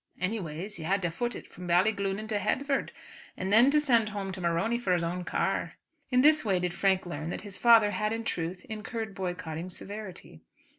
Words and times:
Anyways 0.19 0.77
he 0.77 0.83
had 0.83 1.03
to 1.03 1.11
foot 1.11 1.35
it 1.35 1.45
from 1.53 1.67
Ballyglunin 1.67 2.27
to 2.29 2.39
Headford, 2.39 2.91
and 3.37 3.53
then 3.53 3.69
to 3.69 3.79
send 3.79 4.09
home 4.09 4.31
to 4.31 4.41
Morony 4.41 4.79
for 4.79 4.93
his 4.93 5.03
own 5.03 5.23
car." 5.23 5.73
In 6.09 6.21
this 6.21 6.43
way 6.43 6.57
did 6.57 6.73
Frank 6.73 7.05
learn 7.05 7.29
that 7.29 7.41
his 7.41 7.59
father 7.59 7.91
had 7.91 8.11
in 8.11 8.23
truth 8.23 8.65
incurred 8.65 9.13
boycotting 9.13 9.69
severity. 9.69 10.41